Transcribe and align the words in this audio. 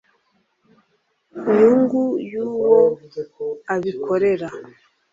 Nyungu 1.53 2.03
y 2.31 2.33
uwo 2.45 2.75
abikorera 3.73 4.49